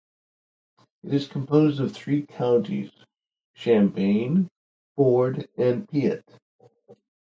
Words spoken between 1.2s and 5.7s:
composed of three counties, Champaign, Ford,